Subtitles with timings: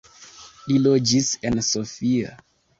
[0.71, 2.37] Li loĝis en Sofia.